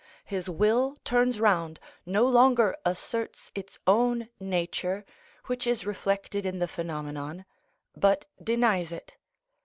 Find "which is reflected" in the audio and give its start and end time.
5.45-6.43